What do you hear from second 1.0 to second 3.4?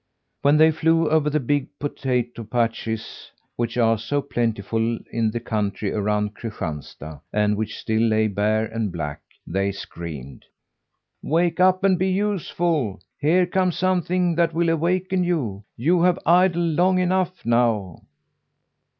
over the big potato patches,